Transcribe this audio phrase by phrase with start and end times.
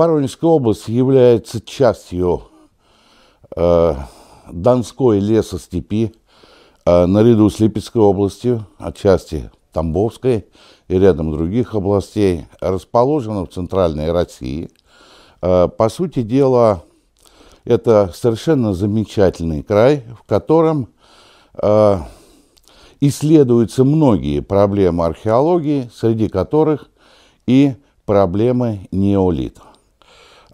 [0.00, 2.44] Воронежская область является частью
[3.54, 3.94] э,
[4.50, 6.14] Донской лесостепи,
[6.86, 10.46] э, наряду с Липецкой областью, отчасти Тамбовской
[10.88, 14.70] и рядом других областей, расположена в центральной России.
[15.42, 16.82] Э, по сути дела,
[17.66, 20.88] это совершенно замечательный край, в котором
[21.62, 21.98] э,
[23.00, 26.88] исследуются многие проблемы археологии, среди которых
[27.46, 27.74] и
[28.06, 29.60] проблемы неолита.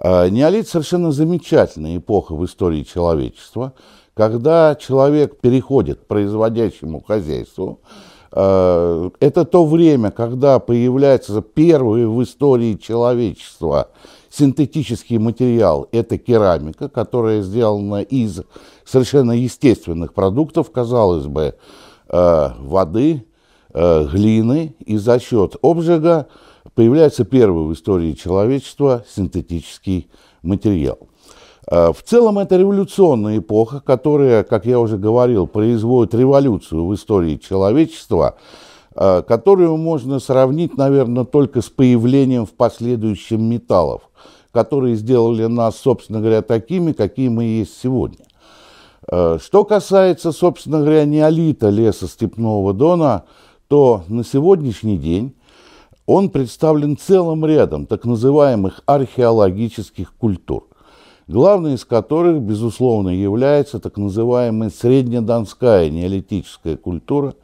[0.00, 3.73] Э, неолит совершенно замечательная эпоха в истории человечества,
[4.14, 7.80] когда человек переходит к производящему хозяйству.
[8.32, 13.88] Э, это то время, когда появляется первый в истории человечества
[14.28, 18.42] синтетический материал– это керамика, которая сделана из
[18.84, 21.55] совершенно естественных продуктов, казалось бы,
[22.08, 23.24] э, воды,
[23.77, 26.29] глины, и за счет обжига
[26.75, 30.09] появляется первый в истории человечества синтетический
[30.42, 30.98] материал.
[31.69, 37.37] А, в целом это революционная эпоха, которая, как я уже говорил, производит революцию в истории
[37.37, 38.37] человечества,
[38.95, 44.03] а, которую можно сравнить, наверное, только с появлением в последующем металлов,
[44.53, 48.25] которые сделали нас, собственно говоря, такими, какие мы есть сегодня.
[49.09, 53.22] Что касается, собственно говоря, неолита леса Степного Дона,
[53.69, 55.34] то на сегодняшний день
[56.06, 60.69] он представлен целым рядом так называемых археологических культур,
[61.27, 67.34] главной из которых, безусловно, является так называемая среднедонская неолитическая культура,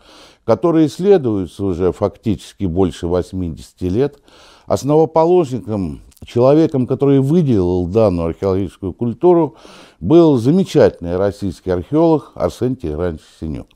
[0.44, 4.18] которая исследуется уже фактически больше 80 лет.
[4.66, 9.56] Основоположником, человеком, который выделил данную археологическую культуру,
[9.98, 13.66] был замечательный российский археолог Арсений Тигранович Синюк.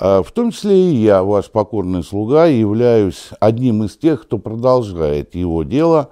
[0.00, 5.34] А, в том числе и я, ваш покорный слуга, являюсь одним из тех, кто продолжает
[5.34, 6.10] его дело,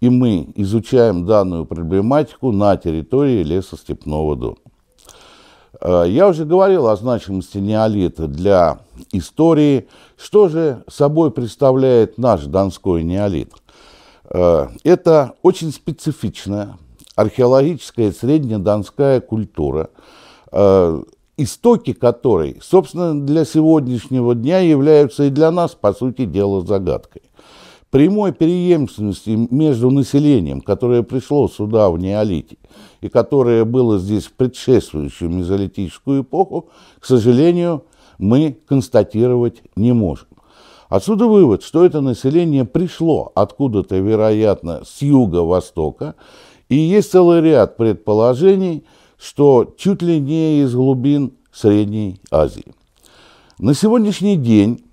[0.00, 4.56] и мы изучаем данную проблематику на территории лесостепного дома.
[5.80, 8.80] А, я уже говорил о значимости неолита для
[9.12, 9.88] истории.
[10.16, 13.52] Что же собой представляет наш донской неолит?
[14.24, 16.76] А, это очень специфичная
[17.14, 19.90] археологическая среднедонская культура,
[21.38, 27.22] истоки которой, собственно, для сегодняшнего дня являются и для нас, по сути дела, загадкой.
[27.90, 32.58] Прямой преемственности между населением, которое пришло сюда в неолите,
[33.00, 36.68] и которое было здесь в предшествующую мезолитическую эпоху,
[36.98, 37.84] к сожалению,
[38.18, 40.26] мы констатировать не можем.
[40.88, 46.16] Отсюда вывод, что это население пришло откуда-то, вероятно, с юго-востока,
[46.68, 48.84] и есть целый ряд предположений–
[49.18, 52.72] что чуть ли не из глубин Средней Азии.
[53.58, 54.84] На сегодняшний день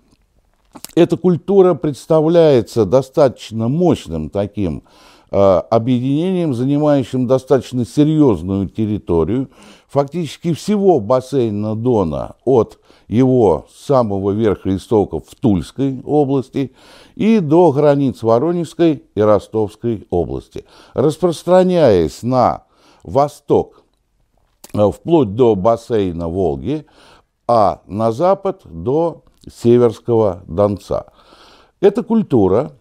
[0.96, 4.84] эта культура представляется достаточно мощным таким
[5.30, 9.50] э, объединением, занимающим достаточно серьезную территорию,
[9.88, 16.74] фактически всего бассейна Дона от его самого верха истоков в Тульской области
[17.16, 20.66] и до границ Воронежской и Ростовской области,
[20.96, 22.64] распространяясь на
[23.04, 23.85] восток
[24.92, 26.86] вплоть до бассейна Волги,
[27.48, 31.06] а на запад до Северского Донца.
[31.80, 32.72] Эта культура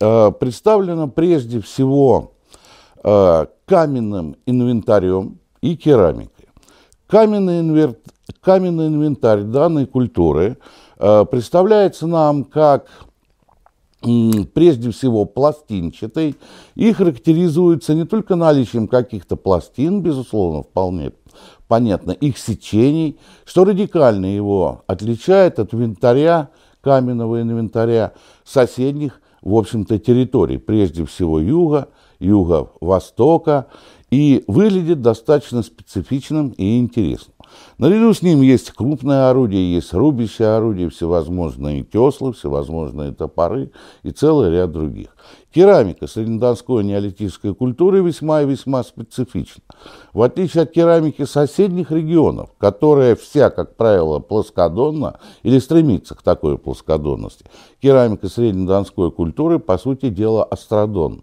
[0.00, 2.32] э, представлена прежде всего
[3.02, 6.48] э, каменным инвентарем и керамикой.
[7.06, 7.96] Каменный, инвер...
[8.40, 10.56] каменный инвентарь данной культуры
[10.98, 12.86] э, представляется нам как
[14.52, 16.36] прежде всего пластинчатый
[16.74, 21.12] и характеризуется не только наличием каких-то пластин, безусловно, вполне
[21.68, 26.50] понятно, их сечений, что радикально его отличает от инвентаря,
[26.80, 28.12] каменного инвентаря
[28.44, 31.88] соседних, в общем-то, территорий, прежде всего юга,
[32.18, 33.66] юго-востока,
[34.10, 37.34] и выглядит достаточно специфичным и интересным.
[37.78, 43.70] Наряду с ним есть крупное орудие, есть рубящее орудие, всевозможные теслы, всевозможные топоры
[44.02, 45.16] и целый ряд других.
[45.54, 49.62] Керамика среднедонской неолитической культуры весьма и весьма специфична.
[50.12, 56.58] В отличие от керамики соседних регионов, которая вся, как правило, плоскодонна или стремится к такой
[56.58, 57.44] плоскодонности,
[57.80, 61.22] керамика среднедонской культуры, по сути дела, астродонна.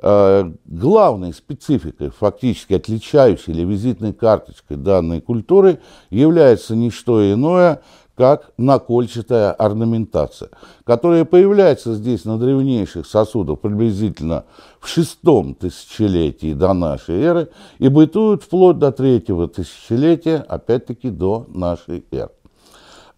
[0.00, 5.80] Э, главной спецификой, фактически отличающей или визитной карточкой данной культуры
[6.10, 7.80] является не что иное,
[8.18, 10.50] как накольчатая орнаментация,
[10.82, 14.44] которая появляется здесь на древнейших сосудах приблизительно
[14.80, 17.48] в шестом тысячелетии до нашей эры
[17.78, 22.30] и бытует вплоть до третьего тысячелетия, опять-таки до нашей эры.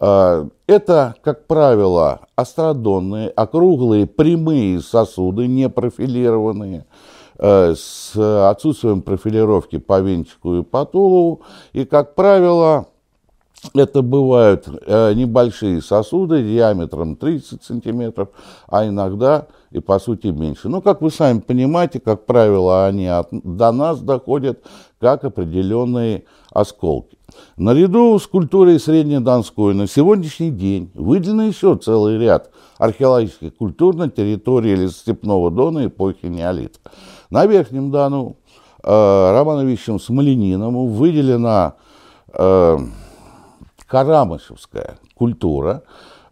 [0.00, 6.84] А, это, как правило, астродонные, округлые, прямые сосуды, не профилированные,
[7.38, 11.40] э, с отсутствием профилировки по венчику и по тулову.
[11.72, 12.86] И, как правило,
[13.74, 18.28] это бывают э, небольшие сосуды диаметром 30 сантиметров,
[18.68, 20.68] а иногда и по сути меньше.
[20.68, 24.64] Но, как вы сами понимаете, как правило, они от, до нас доходят
[24.98, 27.16] как определенные осколки.
[27.56, 34.74] Наряду с культурой Среднедонской на сегодняшний день выделен еще целый ряд археологических культур на территории
[34.74, 36.78] лесостепного Дона эпохи неолита.
[37.28, 38.36] На Верхнем Дону
[38.82, 41.74] э, Романовичем Смолениным выделена
[42.32, 42.78] э,
[43.90, 45.82] карамышевская культура,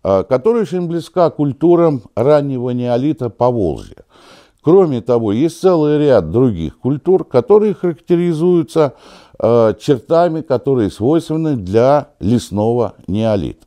[0.05, 4.05] э, которая очень близка культурам раннего неолита по Волжье.
[4.63, 8.95] Кроме того, есть целый ряд других культур, которые характеризуются
[9.39, 13.67] э, чертами, которые свойственны для лесного неолита.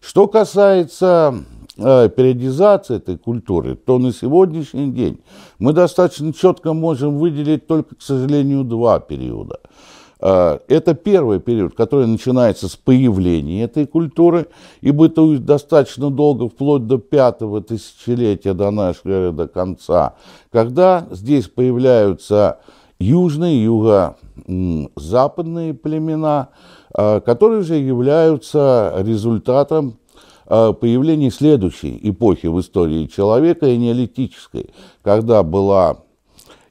[0.00, 1.34] Что касается
[1.78, 5.20] э, периодизации этой культуры, то на сегодняшний день
[5.58, 9.58] мы достаточно четко можем выделить только, к сожалению, два периода–
[10.22, 14.46] это первый период, который начинается с появления этой культуры
[14.80, 20.14] и бытует достаточно долго, вплоть до пятого тысячелетия до нашей эры, до конца,
[20.52, 22.60] когда здесь появляются
[23.02, 26.48] южные, юго-западные племена,
[26.94, 29.98] а, которые же являются результатом
[30.46, 34.70] а, появления следующей эпохи в истории человека, неолитической,
[35.02, 35.98] когда была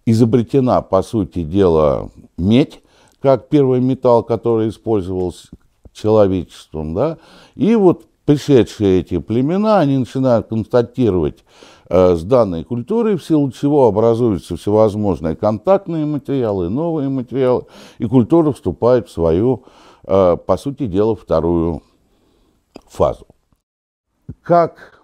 [0.06, 2.82] изобретена, по сути дела, медь,
[3.22, 5.50] как первый металл, который использовался
[5.94, 7.18] человечеством, да,
[7.56, 11.44] и вот пришедшие эти племена, они начинают констатировать
[11.90, 17.66] э, с данной культурой, в силу чего образуются всевозможные контактные материалы, новые материалы,
[17.98, 19.66] и культура вступает в свою,
[20.06, 21.82] э, по сути дела, вторую
[22.88, 23.28] фазу.
[24.42, 25.01] Как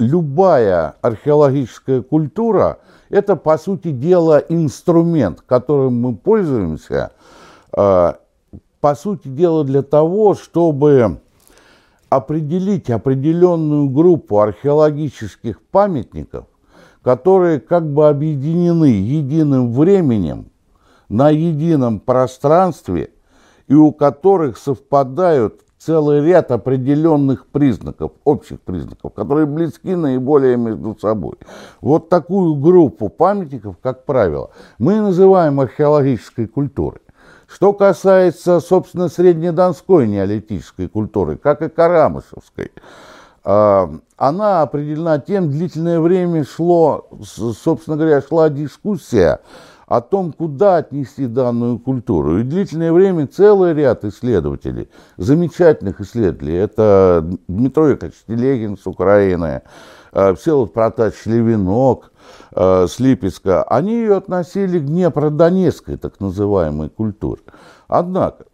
[0.00, 2.78] любая археологическая культура,
[3.10, 7.12] это, по сути дела, инструмент, которым мы пользуемся,
[7.76, 8.12] э,
[8.80, 11.20] по сути дела, для того, чтобы
[12.08, 16.46] определить определенную группу археологических памятников,
[17.02, 20.50] которые как бы объединены единым временем
[21.08, 23.12] на едином пространстве
[23.68, 31.36] и у которых совпадают целый ряд определенных признаков, общих признаков, которые близки наиболее между собой.
[31.80, 37.00] Вот такую группу памятников, как правило, мы называем археологической культурой.
[37.46, 42.70] Что касается, собственно, среднедонской неолитической культуры, как и карамышевской,
[43.42, 49.40] а, она определена тем, длительное время шло, собственно говоря, шла дискуссия
[49.90, 52.38] о том, куда отнести данную культуру.
[52.38, 59.62] И длительное время целый ряд исследователей, замечательных исследователей, это Дмитрий Яковлевич Телегин с Украины,
[60.12, 62.12] э, Всеволод Протач Левинок
[62.52, 67.42] э, с Липецка, они ее относили к Днепродонецкой так называемой культуре.
[67.88, 68.44] Однако,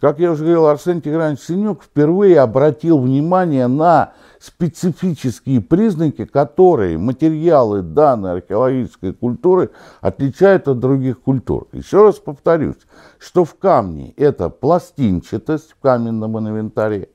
[0.00, 7.82] как я уже говорил, Арсений Тигранович Синюк впервые обратил внимание на специфические признаки, которые материалы
[7.82, 9.70] данной археологической культуры
[10.00, 11.68] отличают от других культур.
[11.72, 12.78] Еще раз повторюсь,
[13.18, 17.10] что в камне это пластинчатость в каменном инвентаре,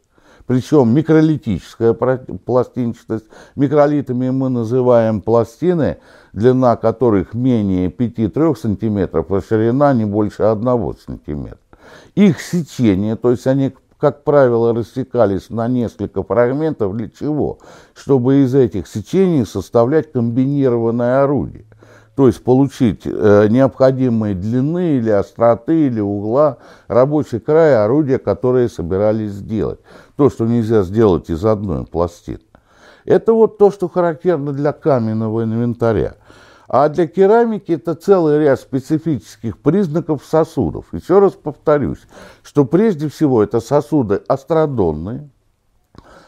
[0.46, 3.26] причем микролитическая пластинчатость.
[3.56, 5.98] Микролитами мы называем пластины,
[6.32, 11.58] длина которых менее 5-3 см, а ширина не больше 1 см.
[12.14, 13.74] Их сечение, то есть они,
[14.06, 16.96] как правило, рассекались на несколько фрагментов.
[16.96, 17.58] Для чего?
[17.96, 21.66] Чтобы из этих сечений составлять комбинированное орудие.
[22.16, 26.58] То есть получить э, необходимые длины или остроты, или угла,
[26.88, 29.80] рабочий край орудия, которые собирались сделать.
[30.18, 32.42] То, что нельзя сделать из одной пластины.
[33.06, 36.14] Это вот то, что характерно для каменного инвентаря.
[36.68, 40.86] А для керамики это целый ряд специфических признаков сосудов.
[40.94, 42.02] Еще раз повторюсь,
[42.44, 45.30] что прежде всего это сосуды астродонные.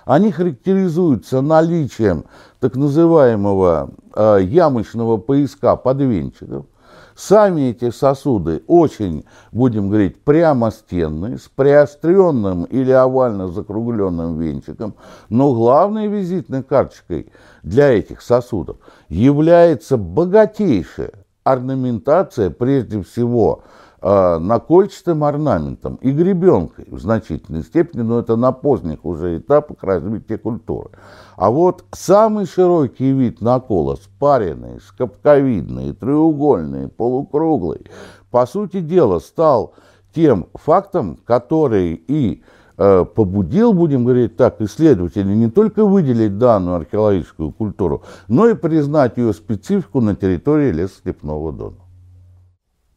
[0.06, 2.26] Они характеризуются наличием
[2.60, 6.66] так называемого э, ямочного пояска подвенчиков–
[7.18, 14.94] Сами эти сосуды очень, будем говорить, прямостенные, с приостренным или овально закругленным венчиком,
[15.28, 17.32] но главной визитной карточкой
[17.64, 18.78] для этих сосудов
[19.10, 23.64] является богатейшая орнаментация, прежде всего,
[24.02, 30.92] накольчатым орнаментом и гребенкой в значительной степени, но это на поздних уже этапах развития культуры.
[31.36, 37.88] А вот самый широкий вид накола, спаренный, скобковидный, треугольный, полукруглый,
[38.30, 39.74] по сути дела стал
[40.14, 42.44] тем фактом, который и
[42.78, 49.18] э, побудил, будем говорить так, исследователей не только выделить данную археологическую культуру, но и признать
[49.18, 51.87] ее специфику на территории лесостепного Дона.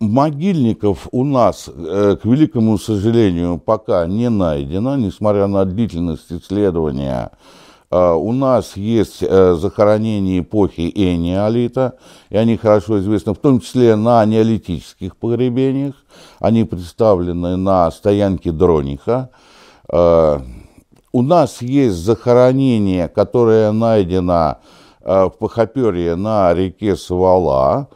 [0.00, 7.33] Могильников у нас, э, к великому сожалению, пока не найдено, несмотря на длительность исследования.
[7.90, 11.99] Э, у нас есть э, захоронения эпохи энеолита,
[12.30, 15.97] и они хорошо известны, в том числе на неолитических погребениях.
[16.38, 19.28] Они представлены на стоянке Дрониха.
[21.12, 24.59] У нас есть захоронение, которое найдено
[25.00, 27.88] в Пахоперье на реке Свала,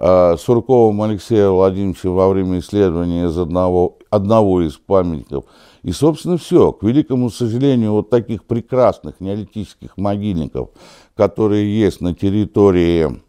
[0.00, 5.44] Сурковым Алексеем Владимировичем во время исследования из одного, одного из памятников.
[5.82, 6.72] И, собственно, все.
[6.72, 10.70] К великому сожалению, вот таких прекрасных неолитических могильников,
[11.14, 13.20] которые есть на территории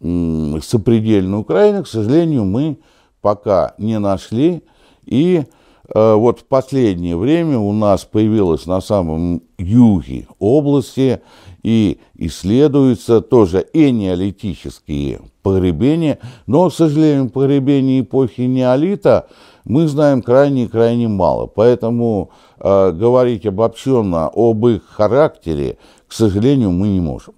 [0.00, 2.78] сопредельной Украины, к сожалению, мы
[3.20, 4.64] пока не нашли.
[5.04, 5.44] И
[5.92, 11.20] вот в последнее время у нас появилась на самом юге области
[11.62, 19.28] и исследуются тоже и неолитические погребения, но, к сожалению, погребения эпохи неолита
[19.64, 27.00] мы знаем крайне-крайне мало, поэтому э, говорить обобщенно об их характере, к сожалению, мы не
[27.00, 27.34] можем.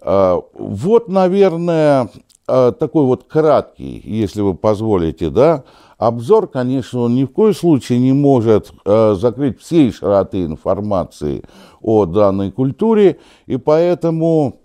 [0.00, 2.08] Э, вот, наверное, э,
[2.78, 5.64] такой вот краткий, если вы позволите, да,
[6.02, 11.44] Обзор, конечно, он ни в коем случае не может э, закрыть всей широты информации
[11.80, 14.56] о данной культуре, и поэтому,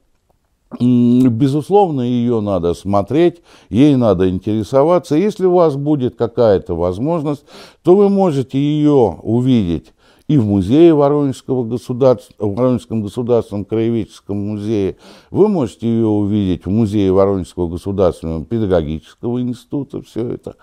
[0.79, 5.15] безусловно, ее надо смотреть, ей надо интересоваться.
[5.15, 7.45] Если у вас будет какая-то возможность,
[7.83, 9.93] то вы можете ее увидеть
[10.27, 14.97] и в музее Воронежского государства, в Воронежском государственном краеведческом музее.
[15.31, 20.55] Вы можете ее увидеть в музее Воронежского государственного педагогического института, все это.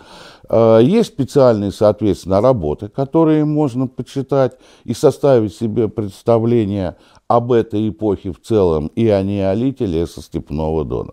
[0.50, 8.32] А, есть специальные, соответственно, работы, которые можно почитать и составить себе представление об этой эпохе
[8.32, 11.12] в целом и о неолите леса Степного Дона.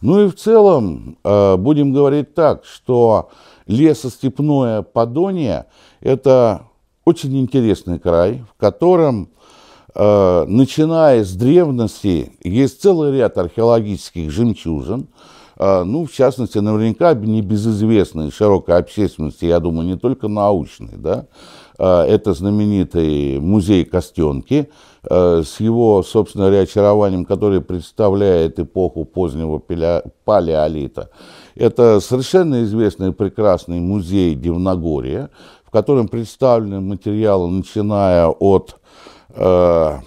[0.00, 3.30] Ну и в целом, а, будем говорить так, что
[3.68, 5.66] лесостепное Подонье–
[6.00, 6.62] это
[7.04, 9.28] очень интересный край, в котором,
[9.94, 15.08] э, начиная с древности, есть целый ряд археологических жемчужин,
[15.58, 21.26] э, ну, в частности, наверняка небезызвестной широкой общественности, я думаю, не только научной, да,
[21.78, 24.68] э, это знаменитый музей Костенки
[25.04, 29.60] с его, собственно говоря, очарованием, который представляет эпоху позднего
[30.24, 31.10] палеолита.
[31.56, 35.28] Это совершенно известный прекрасный музей Дивногория,
[35.72, 38.76] в котором представлены материалы, начиная от
[39.30, 39.98] э,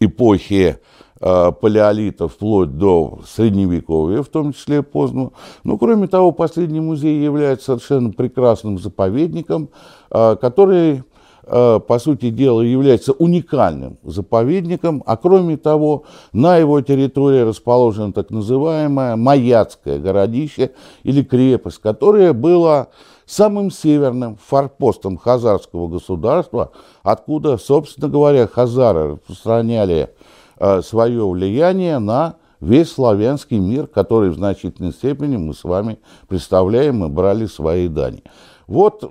[0.00, 0.78] эпохи
[1.20, 5.30] э, палеолита вплоть до средневековья, в том числе позднего.
[5.62, 9.68] Но, кроме того, последний музей является совершенно прекрасным заповедником,
[10.10, 11.04] э, который
[11.44, 16.02] э, по сути дела, является уникальным заповедником, а кроме того,
[16.32, 20.72] на его территории расположено так называемое Маяцкое городище
[21.04, 22.88] или крепость, которое было
[23.30, 26.72] самым северным форпостом хазарского государства,
[27.02, 30.10] откуда, собственно говоря, хазары распространяли
[30.58, 37.04] э, свое влияние на весь славянский мир, который в значительной степени мы с вами представляем
[37.04, 38.22] и брали свои дани.
[38.66, 39.04] Вот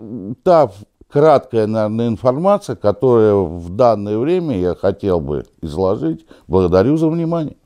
[0.44, 0.70] та
[1.12, 6.26] краткая, наверное, информация, которую в данное время я хотел бы изложить.
[6.48, 7.58] Благодарю за внимание.